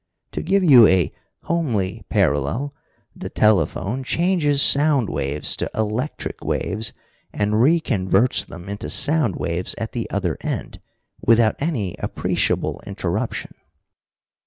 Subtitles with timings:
[0.31, 1.11] To give you a
[1.43, 2.73] homely parallel,
[3.15, 6.91] the telephone changes sound waves to electric waves,
[7.31, 10.81] and re converts them into sound waves at the other end,
[11.23, 13.53] without any appreciable interruption."